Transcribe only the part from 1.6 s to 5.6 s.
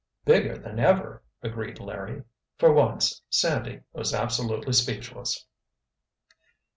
Larry. For once Sandy was absolutely speechless.